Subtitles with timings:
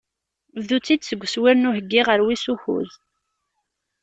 [0.61, 2.91] Bdu-tt-id seg uswir n uheyyi ɣer wis ukuẓ.